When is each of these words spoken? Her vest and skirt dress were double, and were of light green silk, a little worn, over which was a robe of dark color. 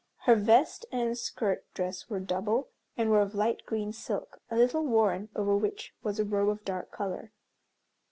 Her 0.21 0.33
vest 0.33 0.87
and 0.91 1.15
skirt 1.15 1.71
dress 1.75 2.09
were 2.09 2.19
double, 2.19 2.69
and 2.97 3.11
were 3.11 3.21
of 3.21 3.35
light 3.35 3.63
green 3.67 3.93
silk, 3.93 4.41
a 4.49 4.57
little 4.57 4.83
worn, 4.87 5.29
over 5.35 5.55
which 5.55 5.93
was 6.01 6.19
a 6.19 6.25
robe 6.25 6.49
of 6.49 6.65
dark 6.65 6.89
color. 6.91 7.31